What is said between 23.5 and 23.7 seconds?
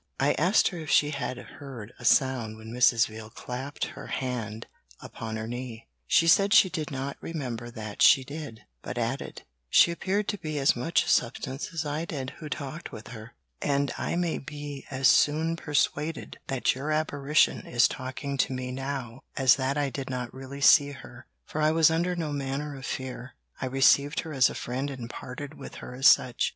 I